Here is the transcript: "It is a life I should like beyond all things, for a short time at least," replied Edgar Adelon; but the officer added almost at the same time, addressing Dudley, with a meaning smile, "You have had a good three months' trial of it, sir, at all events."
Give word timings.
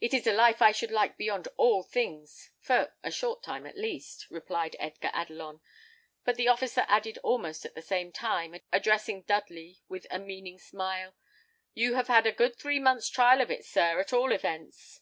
"It 0.00 0.14
is 0.14 0.28
a 0.28 0.32
life 0.32 0.62
I 0.62 0.70
should 0.70 0.92
like 0.92 1.16
beyond 1.16 1.48
all 1.56 1.82
things, 1.82 2.52
for 2.60 2.94
a 3.02 3.10
short 3.10 3.42
time 3.42 3.66
at 3.66 3.76
least," 3.76 4.28
replied 4.30 4.76
Edgar 4.78 5.10
Adelon; 5.12 5.60
but 6.24 6.36
the 6.36 6.46
officer 6.46 6.84
added 6.86 7.18
almost 7.24 7.64
at 7.64 7.74
the 7.74 7.82
same 7.82 8.12
time, 8.12 8.54
addressing 8.70 9.22
Dudley, 9.22 9.80
with 9.88 10.06
a 10.08 10.20
meaning 10.20 10.60
smile, 10.60 11.16
"You 11.74 11.94
have 11.94 12.06
had 12.06 12.26
a 12.28 12.32
good 12.32 12.54
three 12.54 12.78
months' 12.78 13.08
trial 13.10 13.40
of 13.40 13.50
it, 13.50 13.64
sir, 13.64 13.98
at 13.98 14.12
all 14.12 14.30
events." 14.30 15.00